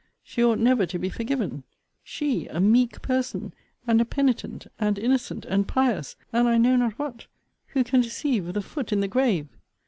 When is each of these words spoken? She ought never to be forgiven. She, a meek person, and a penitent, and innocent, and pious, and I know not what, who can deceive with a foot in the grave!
She 0.23 0.43
ought 0.43 0.57
never 0.57 0.87
to 0.87 0.97
be 0.97 1.09
forgiven. 1.11 1.63
She, 2.03 2.47
a 2.47 2.59
meek 2.59 3.03
person, 3.03 3.53
and 3.85 4.01
a 4.01 4.03
penitent, 4.05 4.65
and 4.79 4.97
innocent, 4.97 5.45
and 5.45 5.67
pious, 5.67 6.15
and 6.33 6.47
I 6.47 6.57
know 6.57 6.75
not 6.75 6.97
what, 6.97 7.27
who 7.67 7.83
can 7.83 8.01
deceive 8.01 8.47
with 8.47 8.57
a 8.57 8.63
foot 8.63 8.91
in 8.91 9.01
the 9.01 9.07
grave! 9.07 9.47